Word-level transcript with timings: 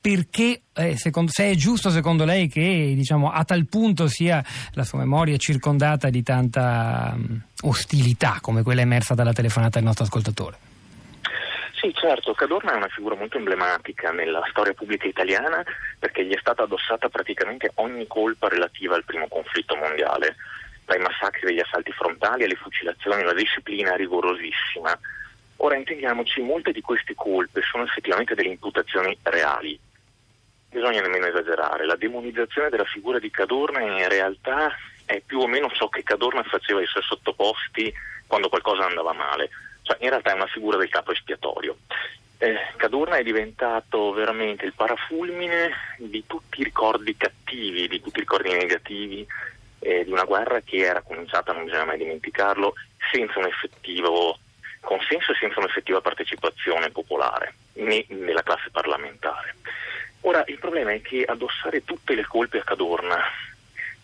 perché, 0.00 0.62
eh, 0.74 0.96
secondo, 0.96 1.30
se 1.30 1.50
è 1.50 1.54
giusto 1.54 1.90
secondo 1.90 2.24
lei 2.24 2.48
che 2.48 2.92
diciamo, 2.96 3.30
a 3.30 3.44
tal 3.44 3.66
punto 3.66 4.08
sia 4.08 4.42
la 4.72 4.84
sua 4.84 4.98
memoria 4.98 5.36
circondata 5.36 6.08
di 6.08 6.22
tanta 6.22 7.12
um, 7.14 7.40
ostilità 7.62 8.38
come 8.40 8.62
quella 8.62 8.80
emersa 8.80 9.14
dalla 9.14 9.32
telefonata 9.32 9.78
del 9.78 9.84
nostro 9.86 10.04
ascoltatore. 10.04 10.68
Sì, 11.74 11.92
certo, 11.94 12.32
Cadorna 12.34 12.72
è 12.72 12.76
una 12.76 12.88
figura 12.88 13.14
molto 13.14 13.38
emblematica 13.38 14.10
nella 14.10 14.42
storia 14.50 14.74
pubblica 14.74 15.06
italiana 15.06 15.62
perché 15.98 16.24
gli 16.24 16.32
è 16.34 16.38
stata 16.38 16.64
addossata 16.64 17.08
praticamente 17.08 17.70
ogni 17.76 18.06
colpa 18.06 18.48
relativa 18.48 18.96
al 18.96 19.04
primo 19.04 19.28
conflitto 19.28 19.76
mondiale, 19.76 20.36
dai 20.84 20.98
massacri 20.98 21.46
degli 21.46 21.60
assalti 21.60 21.90
frontali 21.92 22.44
alle 22.44 22.56
fucilazioni, 22.56 23.22
una 23.22 23.32
disciplina 23.32 23.96
rigorosissima. 23.96 24.98
Ora 25.56 25.76
intendiamoci, 25.76 26.40
molte 26.40 26.72
di 26.72 26.80
queste 26.80 27.14
colpe 27.14 27.60
sono 27.62 27.84
effettivamente 27.84 28.34
delle 28.34 28.48
imputazioni 28.48 29.16
reali, 29.22 29.78
bisogna 30.70 31.00
nemmeno 31.00 31.26
esagerare, 31.26 31.84
la 31.84 31.96
demonizzazione 31.96 32.68
della 32.70 32.84
figura 32.84 33.18
di 33.18 33.30
Cadorna 33.30 33.80
in 33.80 34.08
realtà 34.08 34.74
è 35.04 35.20
più 35.20 35.40
o 35.40 35.46
meno 35.46 35.68
ciò 35.70 35.88
che 35.88 36.04
Cadorna 36.04 36.42
faceva 36.44 36.78
ai 36.78 36.86
suoi 36.86 37.02
sottoposti 37.02 37.92
quando 38.26 38.48
qualcosa 38.48 38.86
andava 38.86 39.12
male, 39.12 39.50
cioè 39.82 39.96
in 40.00 40.10
realtà 40.10 40.30
è 40.30 40.34
una 40.34 40.46
figura 40.46 40.76
del 40.76 40.88
capo 40.88 41.12
espiatorio. 41.12 41.76
Eh, 42.38 42.56
Cadorna 42.76 43.16
è 43.16 43.22
diventato 43.22 44.12
veramente 44.12 44.64
il 44.64 44.72
parafulmine 44.72 45.72
di 45.98 46.24
tutti 46.26 46.60
i 46.60 46.64
ricordi 46.64 47.16
cattivi, 47.16 47.88
di 47.88 48.00
tutti 48.00 48.18
i 48.18 48.20
ricordi 48.20 48.50
negativi 48.52 49.26
eh, 49.80 50.04
di 50.04 50.12
una 50.12 50.24
guerra 50.24 50.60
che 50.60 50.76
era 50.76 51.02
cominciata, 51.02 51.52
non 51.52 51.64
bisogna 51.64 51.84
mai 51.84 51.98
dimenticarlo, 51.98 52.74
senza 53.12 53.40
un 53.40 53.46
effettivo 53.46 54.38
consenso 54.80 55.32
e 55.32 55.36
senza 55.38 55.58
un'effettiva 55.58 56.00
partecipazione 56.00 56.90
popolare 56.90 57.54
né 57.74 58.04
nella 58.08 58.42
classe 58.42 58.70
parlamentare. 58.70 59.56
Ora, 60.22 60.44
il 60.46 60.58
problema 60.58 60.92
è 60.92 61.00
che 61.00 61.24
addossare 61.24 61.84
tutte 61.84 62.14
le 62.14 62.26
colpe 62.26 62.58
a 62.58 62.64
Cadorna 62.64 63.18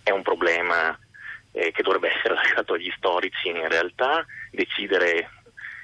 è 0.03 0.11
un 0.11 0.23
problema 0.23 0.99
eh, 1.53 1.73
che 1.73 1.83
dovrebbe 1.83 2.15
essere 2.15 2.35
lasciato 2.35 2.75
agli 2.75 2.91
storici 2.97 3.49
in 3.49 3.69
realtà, 3.69 4.25
decidere 4.51 5.31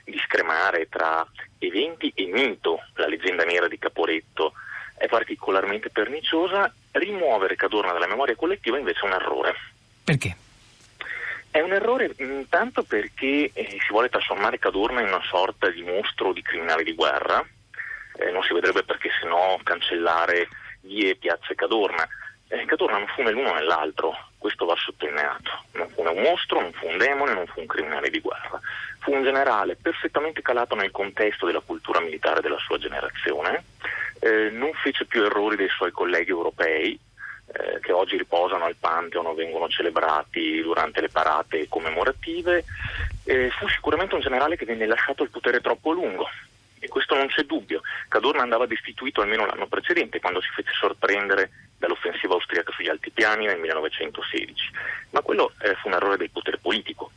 di 0.04 0.18
scremare 0.24 0.88
tra 0.88 1.26
eventi 1.58 2.12
e 2.14 2.26
mito, 2.26 2.80
la 2.94 3.06
leggenda 3.06 3.44
nera 3.44 3.68
di 3.68 3.78
Caporetto 3.78 4.54
è 4.96 5.06
particolarmente 5.06 5.90
perniciosa, 5.90 6.72
rimuovere 6.92 7.56
Cadorna 7.56 7.92
dalla 7.92 8.06
memoria 8.06 8.36
collettiva 8.36 8.78
invece 8.78 9.00
è 9.00 9.04
un 9.04 9.12
errore. 9.12 9.54
Perché? 10.04 10.36
È 11.50 11.60
un 11.60 11.72
errore 11.72 12.12
intanto 12.18 12.82
perché 12.82 13.50
eh, 13.52 13.66
si 13.68 13.90
vuole 13.90 14.08
trasformare 14.08 14.58
Cadorna 14.58 15.00
in 15.00 15.08
una 15.08 15.22
sorta 15.28 15.68
di 15.70 15.82
mostro 15.82 16.32
di 16.32 16.42
criminale 16.42 16.82
di 16.82 16.94
guerra, 16.94 17.44
eh, 18.16 18.30
non 18.30 18.42
si 18.42 18.52
vedrebbe 18.52 18.82
perché 18.82 19.10
se 19.20 19.26
no 19.26 19.58
cancellare 19.62 20.48
vie 20.82 21.16
piazze 21.16 21.54
Cadorna. 21.54 22.06
Eh, 22.48 22.64
Cadorna 22.66 22.98
non 22.98 23.06
fu 23.08 23.22
né 23.22 23.30
l'uno 23.30 23.54
né 23.54 23.62
l'altro, 23.62 24.14
questo 24.38 24.64
va 24.64 24.74
sottolineato. 24.76 25.64
Non 25.72 25.88
fu 25.88 26.02
né 26.02 26.10
un 26.10 26.22
mostro, 26.22 26.60
non 26.60 26.72
fu 26.72 26.86
un 26.86 26.98
demone, 26.98 27.32
non 27.32 27.46
fu 27.46 27.60
un 27.60 27.66
criminale 27.66 28.10
di 28.10 28.20
guerra. 28.20 28.60
Fu 28.98 29.12
un 29.12 29.22
generale 29.22 29.76
perfettamente 29.76 30.42
calato 30.42 30.74
nel 30.74 30.90
contesto 30.90 31.46
della 31.46 31.62
cultura 31.64 32.00
militare 32.00 32.40
della 32.40 32.58
sua 32.58 32.78
generazione, 32.78 33.64
eh, 34.20 34.50
non 34.50 34.72
fece 34.74 35.06
più 35.06 35.24
errori 35.24 35.56
dei 35.56 35.68
suoi 35.68 35.90
colleghi 35.90 36.30
europei, 36.30 36.98
eh, 37.54 37.80
che 37.80 37.92
oggi 37.92 38.16
riposano 38.16 38.64
al 38.64 38.76
Pantheon 38.78 39.26
o 39.26 39.34
vengono 39.34 39.68
celebrati 39.68 40.60
durante 40.62 41.00
le 41.00 41.08
parate 41.08 41.66
commemorative, 41.68 42.64
eh, 43.24 43.50
fu 43.50 43.68
sicuramente 43.68 44.14
un 44.14 44.20
generale 44.20 44.56
che 44.56 44.64
venne 44.64 44.86
lasciato 44.86 45.22
al 45.22 45.30
potere 45.30 45.60
troppo 45.60 45.90
lungo, 45.90 46.28
e 46.82 46.88
questo 46.88 47.14
non 47.14 47.28
c'è 47.28 47.44
dubbio. 47.44 47.80
Cadorna 48.08 48.42
andava 48.42 48.66
destituito 48.66 49.20
almeno 49.20 49.46
l'anno 49.46 49.68
precedente, 49.68 50.18
quando 50.18 50.40
si 50.40 50.48
fece 50.52 50.72
sorprendere 50.72 51.50
dall'offensiva 51.78 52.34
austriaca 52.34 52.72
sugli 52.72 52.88
altipiani 52.88 53.46
nel 53.46 53.60
1916. 53.60 54.70
Ma 55.10 55.20
quello 55.20 55.52
eh, 55.60 55.76
fu 55.76 55.86
un 55.86 55.94
errore 55.94 56.16
del 56.16 56.30
potere 56.30 56.58
politico, 56.58 57.12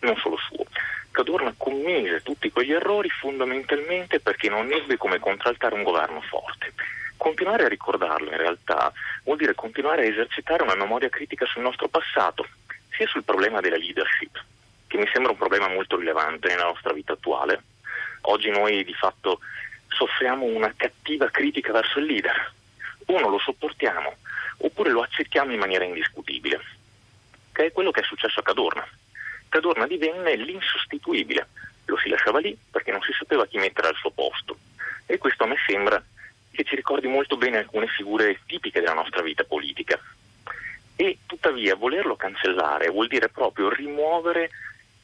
non 0.00 0.14
solo 0.18 0.36
suo. 0.36 0.66
Cadorna 1.10 1.54
commise 1.56 2.20
tutti 2.22 2.50
quegli 2.52 2.72
errori 2.72 3.08
fondamentalmente 3.08 4.20
perché 4.20 4.50
non 4.50 4.70
ebbe 4.70 4.98
come 4.98 5.18
contraltare 5.18 5.74
un 5.74 5.84
governo 5.84 6.20
forte. 6.20 6.74
Continuare 7.16 7.64
a 7.64 7.68
ricordarlo 7.68 8.30
in 8.30 8.36
realtà 8.36 8.92
vuol 9.24 9.38
dire 9.38 9.54
continuare 9.54 10.02
a 10.02 10.10
esercitare 10.10 10.64
una 10.64 10.76
memoria 10.76 11.08
critica 11.08 11.46
sul 11.46 11.62
nostro 11.62 11.88
passato, 11.88 12.46
sia 12.90 13.06
sul 13.06 13.24
problema 13.24 13.60
della 13.60 13.78
leadership, 13.78 14.38
che 14.86 14.98
mi 14.98 15.08
sembra 15.10 15.32
un 15.32 15.38
problema 15.38 15.66
molto 15.66 15.96
rilevante 15.96 16.48
nella 16.48 16.64
nostra 16.64 16.92
vita 16.92 17.14
attuale, 17.14 17.62
Oggi 18.30 18.50
noi 18.50 18.84
di 18.84 18.92
fatto 18.92 19.40
soffriamo 19.88 20.44
una 20.44 20.72
cattiva 20.76 21.30
critica 21.30 21.72
verso 21.72 21.98
il 21.98 22.04
leader. 22.06 22.52
O 23.06 23.18
non 23.18 23.30
lo 23.30 23.38
sopportiamo, 23.38 24.16
oppure 24.58 24.90
lo 24.90 25.00
accettiamo 25.00 25.52
in 25.52 25.58
maniera 25.58 25.84
indiscutibile, 25.84 26.60
che 27.52 27.66
è 27.66 27.72
quello 27.72 27.90
che 27.90 28.00
è 28.00 28.04
successo 28.04 28.40
a 28.40 28.42
Cadorna. 28.42 28.86
Cadorna 29.48 29.86
divenne 29.86 30.36
l'insostituibile, 30.36 31.48
lo 31.86 31.96
si 31.96 32.10
lasciava 32.10 32.38
lì 32.38 32.56
perché 32.70 32.90
non 32.90 33.00
si 33.00 33.12
sapeva 33.12 33.46
chi 33.46 33.56
mettere 33.56 33.88
al 33.88 33.96
suo 33.96 34.10
posto. 34.10 34.58
E 35.06 35.16
questo 35.16 35.44
a 35.44 35.46
me 35.46 35.56
sembra 35.66 36.02
che 36.50 36.64
ci 36.64 36.76
ricordi 36.76 37.06
molto 37.06 37.38
bene 37.38 37.56
alcune 37.56 37.86
figure 37.86 38.40
tipiche 38.44 38.80
della 38.80 38.92
nostra 38.92 39.22
vita 39.22 39.44
politica. 39.44 39.98
E 40.96 41.18
tuttavia 41.24 41.76
volerlo 41.76 42.14
cancellare 42.14 42.90
vuol 42.90 43.06
dire 43.06 43.30
proprio 43.30 43.70
rimuovere 43.70 44.50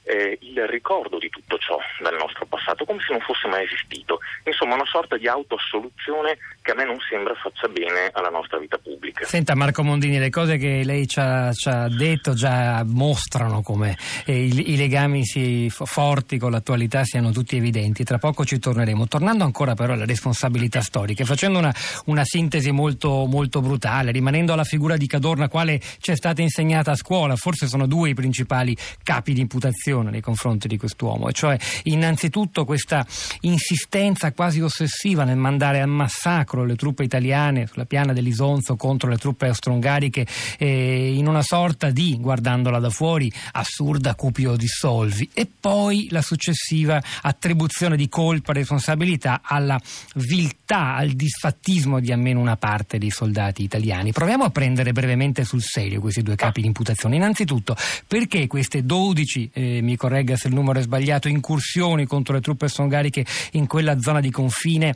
eh, 0.05 0.39
il 0.41 0.67
ricordo 0.67 1.19
di 1.19 1.29
tutto 1.29 1.57
ciò 1.59 1.79
dal 2.01 2.17
nostro 2.17 2.47
passato, 2.47 2.85
come 2.85 3.01
se 3.01 3.13
non 3.13 3.21
fosse 3.21 3.49
mai 3.49 3.65
esistito. 3.65 4.21
Insomma, 4.45 4.75
una 4.75 4.87
sorta 4.87 5.17
di 5.17 5.27
autoassoluzione 5.27 6.37
che 6.63 6.73
a 6.73 6.75
me 6.75 6.85
non 6.85 6.99
sembra 7.09 7.35
faccia 7.35 7.69
bene 7.69 8.11
alla 8.13 8.29
nostra 8.29 8.59
vita 8.59 8.79
pubblica. 8.79 9.25
Senta 9.25 9.55
Marco 9.55 9.83
Mondini, 9.83 10.19
le 10.19 10.31
cose 10.31 10.57
che 10.57 10.85
lei 10.85 11.07
ci 11.07 11.19
ha, 11.21 11.53
ci 11.53 11.69
ha 11.69 11.89
detto 11.89 12.35
già 12.35 12.85
mostrano 12.87 13.63
come 13.63 13.97
eh, 14.27 14.45
i, 14.45 14.73
i, 14.73 14.77
legami 14.77 15.25
si, 15.25 15.69
forti 15.71 16.39
con 16.39 16.51
l'attualità 16.51 17.05
siano 17.05 17.31
tutti 17.33 17.57
evidenti. 17.57 18.05
Tra 18.05 18.19
poco 18.19 18.45
ci 18.45 18.59
torneremo. 18.59 19.09
Tornando 19.09 19.45
ancora 19.45 19.75
però 19.75 19.95
alle 19.95 20.07
responsabilità 20.07 20.83
storiche, 20.83 21.25
facendo 21.25 21.59
una, 21.59 21.75
una 22.07 22.25
sintesi 22.25 22.71
molto, 22.71 23.25
molto 23.27 23.63
brutale, 23.63 24.11
rimanendo 24.11 24.53
alla 24.53 24.65
figura 24.65 24.97
di 24.97 25.07
Cadorna, 25.07 25.49
quale 25.49 25.81
ci 25.99 26.11
è 26.11 26.17
stata 26.17 26.43
insegnata 26.43 26.91
a 26.91 26.97
scuola, 26.97 27.37
forse 27.37 27.67
sono 27.67 27.87
due 27.87 28.11
i 28.11 28.15
principali 28.15 28.77
capi 29.03 29.33
di 29.33 29.41
imputazione 29.41 29.94
attenzione 29.95 30.11
nei 30.11 30.21
confronti 30.21 30.67
di 30.67 30.77
quest'uomo, 30.77 31.29
e 31.29 31.33
cioè 31.33 31.57
innanzitutto 31.85 32.65
questa 32.65 33.07
insistenza 33.41 34.33
quasi 34.33 34.61
ossessiva 34.61 35.25
nel 35.25 35.37
mandare 35.37 35.81
al 35.81 35.89
massacro 35.89 36.65
le 36.65 36.75
truppe 36.75 37.05
italiane 37.05 37.67
sulla 37.67 37.85
piana 37.85 38.13
dell'Isonzo 38.13 38.77
contro 38.77 39.09
le 39.09 39.17
truppe 39.17 39.47
austro-ungariche 39.47 40.27
eh, 40.59 41.15
in 41.15 41.27
una 41.27 41.43
sorta 41.43 41.91
di, 41.91 42.17
guardandola 42.19 42.79
da 42.79 42.91
fuori, 42.91 43.33
assurda 43.53 44.15
cupio 44.15 44.57
di 44.57 44.67
solvi 44.67 45.29
e 45.33 45.47
poi 45.47 46.09
la 46.11 46.23
successiva 46.23 47.01
attribuzione 47.23 47.97
di 47.97 48.09
colpa 48.09 48.53
e 48.53 48.57
responsabilità 48.57 49.41
alla 49.43 49.81
viltà, 50.15 50.95
al 50.97 51.11
disfattismo 51.11 52.01
di 52.01 52.13
almeno 52.13 52.41
una 52.41 52.57
parte 52.57 52.99
dei 52.99 53.11
soldati 53.11 53.63
italiani. 53.63 54.13
Proviamo 54.13 54.45
a 54.45 54.51
prendere 54.51 54.93
brevemente 54.93 55.45
sul 55.45 55.63
serio 55.63 56.01
questi 56.01 56.23
due 56.23 56.37
capi 56.37 56.61
di 56.61 56.67
imputazione. 56.67 57.17
Innanzitutto, 57.17 57.77
perché 58.07 58.47
queste 58.47 58.85
12 58.85 59.51
eh, 59.53 59.83
mi 59.85 59.97
corregga 59.97 60.37
se 60.37 60.49
il 60.49 60.55
numero 60.55 60.79
è 60.79 60.83
sbagliato, 60.83 61.29
incursioni 61.29 62.07
contro 62.07 62.35
le 62.35 62.41
truppe 62.41 62.69
songariche 62.69 63.25
in 63.53 63.67
quella 63.67 64.01
zona 64.01 64.21
di 64.21 64.31
confine 64.31 64.95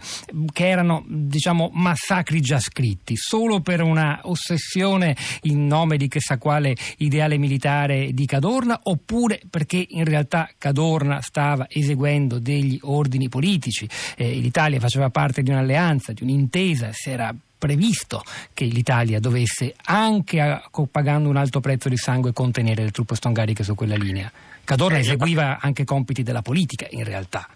che 0.52 0.68
erano 0.68 1.04
diciamo 1.06 1.70
massacri 1.72 2.40
già 2.40 2.58
scritti, 2.58 3.16
solo 3.16 3.60
per 3.60 3.82
una 3.82 4.20
ossessione 4.24 5.16
in 5.42 5.66
nome 5.66 5.96
di 5.96 6.08
chissà 6.08 6.38
quale 6.38 6.74
ideale 6.98 7.38
militare 7.38 8.12
di 8.12 8.26
Cadorna 8.26 8.80
oppure 8.82 9.40
perché 9.48 9.84
in 9.88 10.04
realtà 10.04 10.48
Cadorna 10.58 11.20
stava 11.20 11.66
eseguendo 11.68 12.38
degli 12.38 12.78
ordini 12.82 13.28
politici, 13.28 13.88
eh, 14.16 14.34
l'Italia 14.34 14.80
faceva 14.80 15.10
parte 15.10 15.42
di 15.42 15.50
un'alleanza, 15.50 16.12
di 16.12 16.22
un'intesa, 16.22 16.90
si 16.92 17.10
era 17.10 17.34
previsto 17.58 18.22
che 18.54 18.64
l'Italia 18.64 19.20
dovesse, 19.20 19.74
anche 19.84 20.62
pagando 20.90 21.28
un 21.28 21.36
alto 21.36 21.60
prezzo 21.60 21.88
di 21.88 21.96
sangue, 21.96 22.32
contenere 22.32 22.84
le 22.84 22.90
truppe 22.90 23.16
stongariche 23.16 23.64
su 23.64 23.74
quella 23.74 23.96
linea. 23.96 24.30
Cadorna 24.64 24.98
eseguiva 24.98 25.58
anche 25.60 25.84
compiti 25.84 26.22
della 26.22 26.42
politica 26.42 26.86
in 26.90 27.04
realtà. 27.04 27.48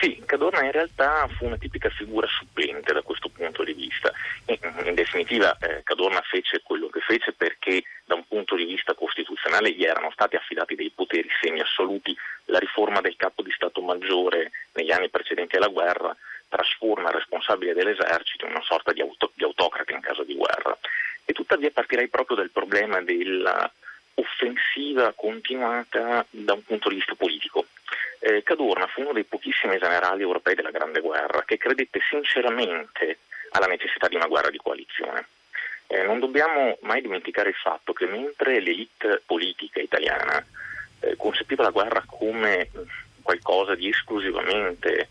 Sì, 0.00 0.22
Cadorna 0.26 0.62
in 0.62 0.72
realtà 0.72 1.26
fu 1.38 1.46
una 1.46 1.56
tipica 1.56 1.88
figura 1.88 2.26
supplente 2.26 2.92
da 2.92 3.00
questo 3.00 3.30
punto 3.30 3.64
di 3.64 3.72
vista. 3.72 4.12
In, 4.46 4.58
in 4.84 4.94
definitiva 4.94 5.56
eh, 5.56 5.82
Cadorna 5.84 6.20
fece 6.20 6.60
quello 6.62 6.88
che 6.88 7.00
fece 7.00 7.32
perché 7.32 7.82
da 8.04 8.14
un 8.14 8.26
punto 8.28 8.56
di 8.56 8.66
vista 8.66 8.92
costituzionale 8.94 9.72
gli 9.72 9.84
erano 9.84 10.10
stati 10.10 10.36
affidati 10.36 10.74
dei 10.74 10.92
poteri 10.94 11.28
semi-assoluti. 11.40 12.14
La 12.46 12.58
riforma 12.58 13.00
del 13.00 13.16
capo 13.16 13.40
di 13.42 13.50
Stato 13.52 13.80
Maggiore 13.80 14.50
negli 14.72 14.92
anni 14.92 15.08
precedenti 15.08 15.56
alla 15.56 15.68
guerra 15.68 16.14
trasforma 16.48 17.08
il 17.08 17.14
responsabile 17.14 17.72
dell'esercito 17.72 18.44
in 18.44 18.52
una 18.52 18.62
sorta 18.62 18.92
di, 18.92 19.00
auto, 19.00 19.32
di 19.34 19.44
autocrate 19.44 19.94
in 19.94 20.00
caso 20.00 20.24
di 20.24 20.34
guerra. 20.34 20.76
E 21.24 21.32
tuttavia 21.32 21.70
partirei 21.70 22.08
proprio 22.08 22.36
dal 22.36 22.50
problema 22.50 23.00
della 23.00 23.70
continuata 25.56 26.26
da 26.30 26.52
un 26.52 26.62
punto 26.62 26.88
di 26.88 26.96
vista 26.96 27.14
politico. 27.14 27.66
Eh, 28.20 28.42
Cadorna 28.42 28.86
fu 28.86 29.00
uno 29.00 29.12
dei 29.12 29.24
pochissimi 29.24 29.78
generali 29.78 30.22
europei 30.22 30.54
della 30.54 30.70
Grande 30.70 31.00
Guerra 31.00 31.42
che 31.44 31.56
credette 31.56 32.00
sinceramente 32.08 33.18
alla 33.50 33.66
necessità 33.66 34.08
di 34.08 34.16
una 34.16 34.26
guerra 34.26 34.50
di 34.50 34.58
coalizione. 34.58 35.26
Eh, 35.86 36.02
non 36.02 36.18
dobbiamo 36.18 36.76
mai 36.82 37.00
dimenticare 37.00 37.50
il 37.50 37.54
fatto 37.54 37.92
che 37.92 38.06
mentre 38.06 38.60
l'elite 38.60 39.22
politica 39.24 39.80
italiana 39.80 40.44
eh, 41.00 41.16
concepiva 41.16 41.62
la 41.62 41.70
guerra 41.70 42.02
come 42.06 42.70
qualcosa 43.22 43.74
di 43.74 43.88
esclusivamente 43.88 45.08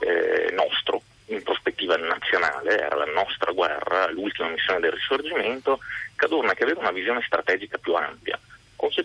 eh, 0.00 0.50
nostro, 0.52 1.02
in 1.26 1.42
prospettiva 1.42 1.96
nazionale, 1.96 2.78
era 2.78 2.96
la 2.96 3.06
nostra 3.06 3.52
guerra, 3.52 4.10
l'ultima 4.10 4.48
missione 4.48 4.80
del 4.80 4.92
risorgimento, 4.92 5.78
Cadorna 6.16 6.54
che 6.54 6.64
aveva 6.64 6.80
una 6.80 6.92
visione 6.92 7.22
strategica 7.22 7.78
più 7.78 7.94
ampia, 7.94 8.33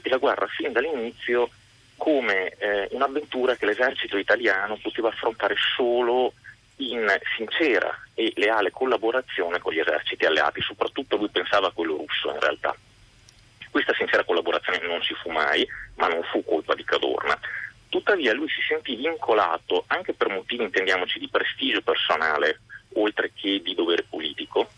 la 0.10 0.18
guerra 0.18 0.48
fin 0.48 0.72
dall'inizio 0.72 1.50
come 1.96 2.56
eh, 2.58 2.88
un'avventura 2.92 3.56
che 3.56 3.66
l'esercito 3.66 4.18
italiano 4.18 4.78
poteva 4.82 5.10
affrontare 5.10 5.56
solo 5.76 6.34
in 6.78 7.06
sincera 7.36 7.94
e 8.14 8.32
leale 8.36 8.72
collaborazione 8.72 9.60
con 9.60 9.74
gli 9.74 9.80
eserciti 9.80 10.26
alleati, 10.26 10.62
soprattutto 10.62 11.18
lui 11.18 11.30
pensava 11.30 11.68
a 11.68 11.72
quello 11.72 11.98
russo 11.98 12.32
in 12.32 12.40
realtà. 12.40 12.76
Questa 13.70 13.94
sincera 13.94 14.24
collaborazione 14.24 14.80
non 14.88 15.02
ci 15.02 15.14
fu 15.14 15.30
mai, 15.30 15.68
ma 15.96 16.08
non 16.08 16.24
fu 16.24 16.44
colpa 16.44 16.74
di 16.74 16.84
Cadorna. 16.84 17.38
Tuttavia 17.90 18.34
lui 18.34 18.48
si 18.50 18.62
sentì 18.68 18.96
vincolato, 18.96 19.84
anche 19.88 20.14
per 20.14 20.30
motivi 20.30 20.64
intendiamoci 20.64 21.20
di 21.20 21.28
prestigio 21.28 21.82
personale, 21.82 22.62
oltre 22.94 23.32
che 23.36 23.62
di 23.62 23.76
dovere 23.76 24.06
politico, 24.10 24.70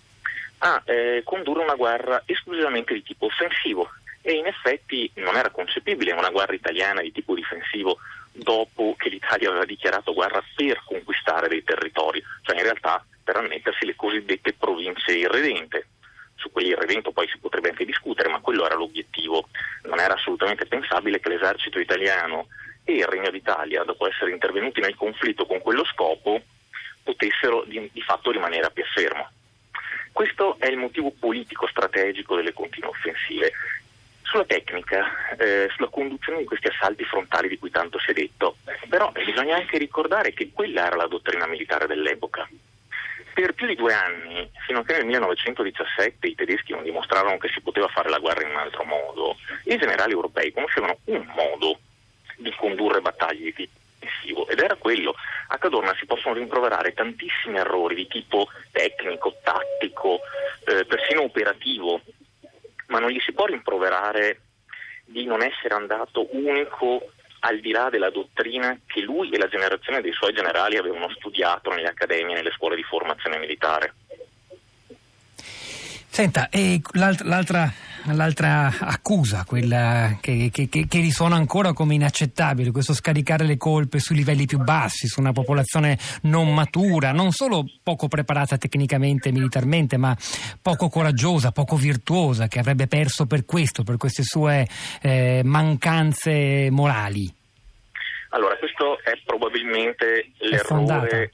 a 0.60 0.82
eh, 0.86 1.22
condurre 1.24 1.64
una 1.64 1.76
guerra 1.76 2.24
esclusivamente 2.26 2.94
di 2.94 3.04
tipo 3.04 3.26
offensivo 3.26 3.90
e 4.22 4.34
in 4.34 4.46
effetti 4.46 4.81
non 5.16 5.36
era 5.36 5.50
concepibile 5.50 6.12
una 6.12 6.30
guerra 6.30 6.54
italiana 6.54 7.02
di 7.02 7.12
tipo 7.12 7.34
difensivo 7.34 8.00
dopo 8.34 8.96
che 8.98 9.10
l'Italia 9.10 9.50
aveva 9.50 9.66
dichiarato 9.66 10.14
guerra 10.14 10.44
per 10.56 10.82
conquistare 10.86 11.48
dei 11.48 11.64
territori, 11.64 12.24
cioè 12.44 12.58
in 12.58 12.64
realtà 12.64 13.04
per 13.24 13.38
annettersi 13.38 13.86
le 13.86 13.96
cosiddette 13.96 14.54
province 14.54 15.12
irredente. 15.12 15.88
Su 16.36 16.52
quell'irredento 16.52 17.12
poi 17.12 17.28
si 17.28 17.38
potrebbe 17.38 17.70
anche 17.70 17.86
discutere, 17.86 18.30
ma 18.30 18.40
quello 18.40 18.66
era 18.66 18.76
l'obiettivo. 18.76 19.48
Non 19.84 20.00
era 20.00 20.16
assolutamente 20.16 20.66
pensabile 20.66 21.20
che 21.20 21.30
l'esercito 21.30 21.80
italiano 21.80 22.48
e 22.84 22.94
il 22.94 23.06
Regno 23.06 23.30
d'Italia, 23.30 23.84
dopo 23.84 24.08
essere 24.08 24.32
intervenuti 24.32 24.80
nel 24.80 24.96
conflitto 24.96 25.46
con 25.46 25.62
quello 25.62 25.86
scopo, 25.86 26.42
potessero 27.04 27.64
di, 27.68 27.90
di 27.94 28.02
fatto 28.02 28.32
rimanere 28.32 28.66
a 28.66 28.72
piè 28.72 28.84
fermo. 28.86 29.30
Questo 30.12 30.58
è 30.60 30.68
il 30.68 30.78
motivo 30.78 31.12
politico 31.12 31.68
strategico 31.68 32.36
delle 32.36 32.54
continue 32.54 32.90
offensive. 32.90 33.52
Sulla 34.32 34.46
tecnica, 34.46 35.36
eh, 35.36 35.68
sulla 35.76 35.90
conduzione 35.90 36.38
di 36.38 36.46
questi 36.46 36.68
assalti 36.68 37.04
frontali 37.04 37.50
di 37.50 37.58
cui 37.58 37.70
tanto 37.70 38.00
si 38.00 38.12
è 38.12 38.14
detto, 38.14 38.56
però 38.88 39.12
bisogna 39.12 39.58
anche 39.58 39.78
ricordare 39.78 40.32
che 40.32 40.52
quella 40.54 40.86
era 40.86 40.96
la 40.96 41.08
dottrina 41.08 41.46
militare 41.48 41.86
dell'epoca. 41.86 42.48
Per 43.34 43.54
più 43.54 43.68
di 43.68 43.76
due 43.76 43.94
anni, 43.94 44.50
fino 44.66 44.80
a 44.80 44.86
che 44.86 44.94
nel 44.94 45.06
1917 45.06 46.28
i 46.28 46.36
tedeschi 46.36 46.72
non 46.72 46.84
dimostrarono 46.84 47.38
che 47.40 47.50
si 47.50 47.60
poteva 47.60 47.90
fare 47.90 48.08
la 48.08 48.20
guerra 48.20 48.44
in 48.44 48.52
un 48.52 48.56
altro 48.56 48.86
modo, 48.86 49.36
i 49.66 49.78
generali 49.78 50.14
europei 50.14 50.54
conoscevano 50.54 51.00
un 51.06 51.26
modo 51.36 51.80
di 52.38 52.54
condurre 52.56 53.02
battaglie 53.02 53.52
di 53.54 53.70
ed 54.48 54.60
era 54.60 54.76
quello. 54.76 55.14
A 55.48 55.58
Cadorna 55.58 55.94
si 56.00 56.06
possono 56.06 56.36
rimproverare 56.36 56.94
tantissimi 56.94 57.58
errori 57.58 57.96
di 57.96 58.08
tipo 58.08 58.48
tecnico, 58.72 59.36
tattico, 59.44 60.22
eh, 60.68 60.86
persino 60.86 61.24
operativo 61.24 62.02
ma 62.92 63.00
non 63.00 63.10
gli 63.10 63.20
si 63.32 63.34
può 63.34 63.46
rimproverare 63.46 64.42
di 65.06 65.26
non 65.26 65.42
essere 65.42 65.74
andato 65.74 66.28
unico 66.36 67.12
al 67.40 67.60
di 67.60 67.72
là 67.72 67.90
della 67.90 68.12
dottrina 68.12 68.78
che 68.86 69.02
lui 69.02 69.32
e 69.32 69.38
la 69.38 69.48
generazione 69.48 70.02
dei 70.02 70.12
suoi 70.12 70.34
generali 70.34 70.78
avevano 70.78 71.10
studiato 71.10 71.72
nelle 71.72 71.88
accademie 71.88 72.34
e 72.34 72.38
nelle 72.38 72.52
scuole 72.52 72.76
di 72.76 72.84
formazione 72.84 73.40
militare. 73.40 73.94
Senta, 76.08 76.50
e 76.50 76.82
l'altra, 76.92 77.72
l'altra 78.14 78.72
accusa, 78.80 79.44
quella 79.46 80.18
che, 80.20 80.50
che, 80.52 80.68
che, 80.68 81.00
risuona 81.00 81.36
ancora 81.36 81.74
come 81.74 81.94
inaccettabile, 81.94 82.72
questo 82.72 82.94
scaricare 82.94 83.46
le 83.46 83.58
colpe 83.58 84.00
sui 84.00 84.16
livelli 84.16 84.46
più 84.46 84.58
bassi, 84.60 85.08
su 85.08 85.20
una 85.20 85.32
popolazione 85.32 85.98
non 86.24 86.54
matura, 86.54 87.12
non 87.12 87.32
solo 87.32 87.64
poco 87.84 88.08
preparata 88.08 88.58
tecnicamente 88.58 89.30
e 89.30 89.32
militarmente, 89.32 89.98
ma 89.98 90.16
poco 90.62 90.90
coraggiosa, 90.90 91.52
poco 91.52 91.76
virtuosa, 91.76 92.48
che 92.48 92.60
avrebbe 92.60 92.88
perso 92.88 93.26
per 93.26 93.46
questo, 93.46 93.84
per 93.84 93.98
queste 93.98 94.24
sue 94.24 94.68
eh, 95.02 95.42
mancanze 95.44 96.70
morali. 96.72 97.32
Allora, 98.30 98.56
questo 98.58 99.00
è 99.04 99.20
probabilmente 99.26 100.32
l'errore, 100.40 101.32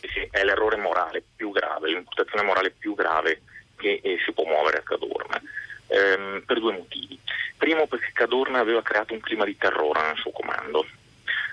sì, 0.00 0.28
è 0.30 0.42
l'errore 0.44 0.76
morale 0.76 1.22
più 1.36 1.50
grave, 1.50 1.88
l'imputazione 1.88 2.44
morale 2.44 2.70
più 2.76 2.94
grave 2.94 3.42
che 3.76 4.00
eh, 4.02 4.16
si 4.24 4.32
può 4.32 4.44
muovere 4.44 4.78
a 4.78 4.82
Cadorna 4.82 5.40
ehm, 5.88 6.42
per 6.46 6.60
due 6.60 6.72
motivi. 6.72 7.18
Primo 7.56 7.86
perché 7.86 8.10
Cadorna 8.12 8.60
aveva 8.60 8.82
creato 8.82 9.12
un 9.12 9.20
clima 9.20 9.44
di 9.44 9.56
terrore 9.56 10.02
nel 10.02 10.16
suo 10.16 10.30
comando. 10.30 10.86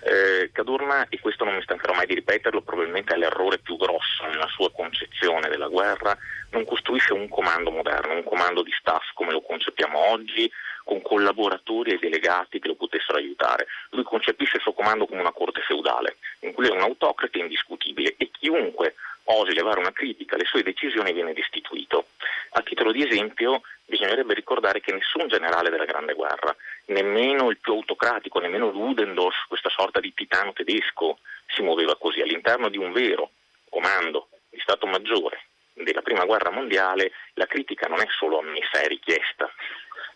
Eh, 0.04 0.52
Cadorna, 0.52 1.08
e 1.10 1.20
questo 1.20 1.46
non 1.46 1.56
mi 1.56 1.64
stancherò 1.64 1.94
mai 1.94 2.06
di 2.06 2.14
ripeterlo, 2.14 2.62
probabilmente 2.62 3.16
è 3.16 3.18
l'errore 3.18 3.58
più 3.58 3.76
grosso 3.76 4.24
nella 4.28 4.48
sua 4.48 4.72
concezione 4.72 5.50
della 5.50 5.68
guerra, 5.68 6.16
non 6.52 6.64
costruisce 6.64 7.12
un 7.12 7.28
comando 7.28 7.72
moderno, 7.72 8.14
un 8.14 8.24
comando 8.24 8.62
di 8.62 8.72
staff 8.80 9.04
come 9.16 9.32
lo 9.32 9.42
concepiamo 9.42 9.98
oggi, 9.98 10.50
con 10.84 11.02
collaboratori 11.02 11.92
e 11.92 11.98
delegati 11.98 12.60
che 12.60 12.68
lo 12.68 12.76
potessero 12.76 13.18
aiutare. 13.18 13.66
Lui 13.90 14.04
concepisce 14.04 14.58
il 14.58 14.62
suo 14.62 14.74
comando 14.74 15.08
come 15.08 15.22
una 15.22 15.32
corte 15.32 15.62
feudale, 15.62 16.18
in 16.42 16.54
cui 16.54 16.68
è 16.68 16.72
un 16.72 16.82
autocrate 16.82 17.40
indiscutibile 17.40 18.14
e 18.18 18.30
chiunque 18.30 18.94
osi 19.26 19.54
levare 19.54 19.80
una 19.80 19.92
critica 19.92 20.36
alle 20.36 20.46
sue 20.46 20.62
decisioni 20.62 21.14
viene 21.14 21.34
destituito. 21.34 22.10
A 22.52 22.62
titolo 22.62 22.92
di 22.92 23.04
esempio 23.04 23.62
bisognerebbe 23.86 24.34
ricordare 24.34 24.82
che 24.82 24.92
nessun 24.92 25.28
generale 25.28 25.70
della 25.70 25.86
Grande 25.86 26.14
Guerra, 26.14 26.56
nemmeno 26.88 27.50
il 27.50 27.58
più 27.60 27.74
autocratico, 27.74 28.40
nemmeno 28.40 28.72
Ludendorff, 28.72 29.48
questa 29.48 29.70
sorta 29.70 30.00
di 30.00 30.14
titano 30.14 30.54
tedesco, 30.54 31.20
si 31.48 31.62
muoveva 31.62 31.96
così. 31.96 32.22
All'interno 32.22 32.70
di 32.70 32.78
un 32.78 32.92
vero 32.92 33.32
comando 33.70 34.30
di 34.50 34.60
Stato 34.60 34.88
Maggiore 34.88 35.46
della 35.74 36.02
Prima 36.02 36.26
Guerra 36.26 36.52
Mondiale 36.52 37.12
la 37.34 37.46
critica 37.46 37.88
non 37.88 38.00
è 38.00 38.08
solo 38.18 38.40
ammessa, 38.40 38.80
è 38.82 38.88
richiesta. 38.88 39.52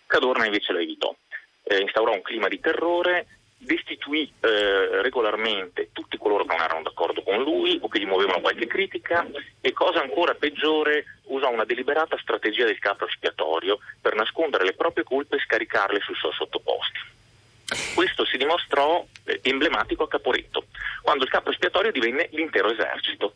Cadorna 0.07 0.45
invece 0.45 0.71
lo 0.73 0.79
evitò. 0.79 1.13
Eh, 1.63 1.81
instaurò 1.81 2.13
un 2.13 2.21
clima 2.21 2.47
di 2.47 2.59
terrore, 2.59 3.27
destituì 3.57 4.31
eh, 4.39 5.01
regolarmente 5.01 5.88
coloro 6.19 6.45
che 6.45 6.55
non 6.55 6.63
erano 6.63 6.83
d'accordo 6.83 7.23
con 7.23 7.41
lui 7.41 7.79
o 7.81 7.87
che 7.87 7.99
gli 7.99 8.05
muovevano 8.05 8.41
qualche 8.41 8.67
critica 8.67 9.25
e 9.59 9.73
cosa 9.73 10.01
ancora 10.01 10.35
peggiore 10.35 11.05
usò 11.23 11.49
una 11.49 11.65
deliberata 11.65 12.17
strategia 12.17 12.65
del 12.65 12.77
capo 12.77 13.07
espiatorio 13.07 13.79
per 13.99 14.13
nascondere 14.13 14.65
le 14.65 14.73
proprie 14.73 15.03
colpe 15.03 15.37
e 15.37 15.39
scaricarle 15.39 15.99
sui 16.01 16.15
suoi 16.15 16.33
sottoposti. 16.33 16.99
Questo 17.93 18.25
si 18.25 18.37
dimostrò 18.37 19.05
eh, 19.25 19.39
emblematico 19.43 20.03
a 20.03 20.07
Caporetto, 20.07 20.65
quando 21.01 21.23
il 21.23 21.29
capo 21.29 21.51
espiatorio 21.51 21.91
divenne 21.91 22.29
l'intero 22.31 22.71
esercito. 22.71 23.33